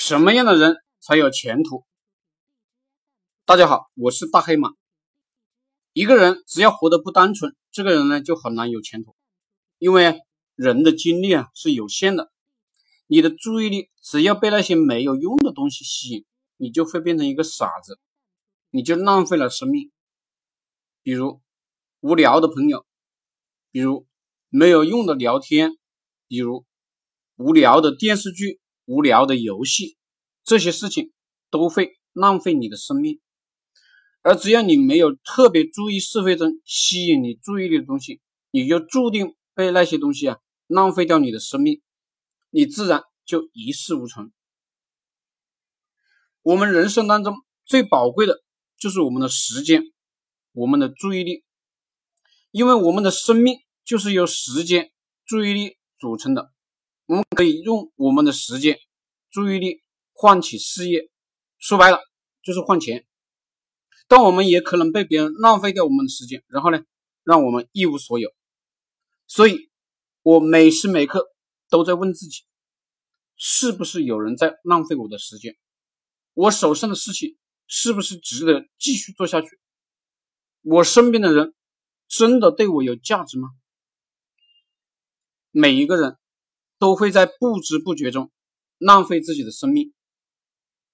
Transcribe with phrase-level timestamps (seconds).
[0.00, 1.84] 什么样的人才有前途？
[3.44, 4.70] 大家好，我是大黑马。
[5.92, 9.14] 一个人只要活得不单纯，这个人呢就很难有前途。
[9.76, 10.18] 因为
[10.54, 12.32] 人的精力啊是有限的，
[13.08, 16.24] 你的注意力只要被那些没有用的东西吸引，
[16.56, 18.00] 你就会变成一个傻子，
[18.70, 19.92] 你就浪费了生命。
[21.02, 21.42] 比如
[22.00, 22.86] 无聊的朋友，
[23.70, 24.06] 比如
[24.48, 25.76] 没有用的聊天，
[26.26, 26.64] 比如
[27.36, 28.62] 无聊的电视剧。
[28.90, 29.96] 无聊的游戏，
[30.42, 31.12] 这些事情
[31.48, 33.20] 都会浪费你的生命。
[34.22, 41.80] 而只要你没有特别注意是非中吸引你注意力的东西，你就注定被那些东西啊浪费掉你的生命，
[42.50, 44.32] 你自然就一事无成。
[46.42, 48.42] 我们人生当中最宝贵的
[48.76, 49.84] 就是我们的时间，
[50.50, 51.44] 我们的注意力，
[52.50, 54.90] 因为我们的生命就是由时间、
[55.24, 56.50] 注意力组成的。
[57.10, 58.78] 我们可以用我们的时间、
[59.30, 59.82] 注意力
[60.12, 61.10] 换取事业，
[61.58, 61.98] 说白了
[62.40, 63.04] 就是换钱。
[64.06, 66.84] 但我们也可能被别人浪费掉我们的时间，然后呢，
[67.24, 68.30] 让我们一无所有。
[69.26, 69.72] 所以，
[70.22, 71.26] 我每时每刻
[71.68, 72.44] 都在问自己：
[73.34, 75.56] 是不是有人在浪费我的时间？
[76.34, 77.36] 我手上的事情
[77.66, 79.58] 是不是值得继续做下去？
[80.62, 81.54] 我身边的人
[82.06, 83.48] 真的对我有价值吗？
[85.50, 86.19] 每一个人。
[86.80, 88.32] 都会在不知不觉中
[88.78, 89.92] 浪费自己的生命。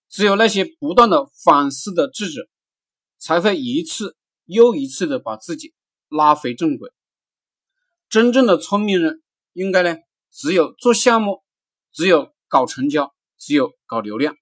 [0.08, 2.48] 只有那些不断的反思的智者，
[3.18, 5.72] 才会一次又一次的把自己
[6.08, 6.90] 拉回正轨。
[8.08, 9.96] 真正的聪明人，应该呢，
[10.30, 11.42] 只有做项目，
[11.92, 14.36] 只有搞成交，只有搞流量。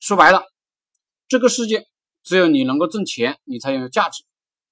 [0.00, 0.44] 说白了，
[1.28, 1.86] 这个世界
[2.22, 4.24] 只有你能够挣钱，你才有价值。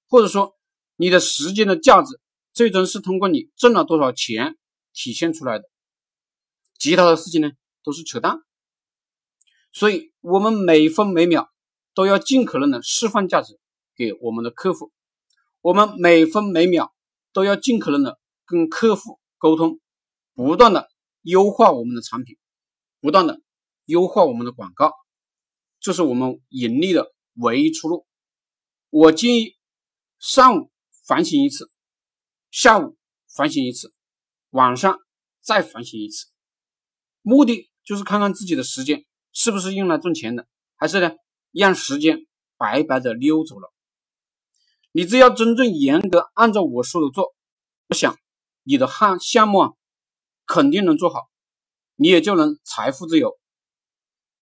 [0.07, 0.55] 或者说，
[0.95, 2.19] 你的时间的价值，
[2.53, 4.57] 最终是通过你挣了多少钱。
[4.93, 5.65] 体现出来的，
[6.77, 7.51] 其他的事情呢
[7.83, 8.41] 都是扯淡。
[9.71, 11.49] 所以，我们每分每秒
[11.93, 13.59] 都要尽可能的释放价值
[13.95, 14.91] 给我们的客户。
[15.61, 16.93] 我们每分每秒
[17.31, 19.79] 都要尽可能的跟客户沟通，
[20.33, 20.89] 不断的
[21.21, 22.37] 优化我们的产品，
[22.99, 23.41] 不断的
[23.85, 24.93] 优化我们的广告，
[25.79, 28.05] 这是我们盈利的唯一出路。
[28.89, 29.55] 我建议
[30.19, 30.69] 上午
[31.07, 31.71] 反省一次，
[32.51, 32.95] 下午
[33.27, 33.91] 反省一次。
[34.53, 34.99] 晚上
[35.41, 36.27] 再反省一次，
[37.23, 41.11] 目的就是看看自己的时间是不是用来赚钱的，还是呢
[41.51, 43.73] 让时间白白的溜走了。
[44.91, 47.33] 你只要真正严格按照我说的做，
[47.87, 48.15] 我想
[48.61, 49.71] 你的项项目啊
[50.45, 51.31] 肯定能做好，
[51.95, 53.35] 你也就能财富自由。